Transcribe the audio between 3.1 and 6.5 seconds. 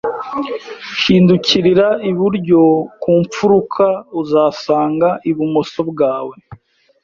mfuruka, uzasanga ibumoso bwawe